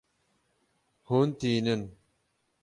[1.07, 1.81] Hûn tînin.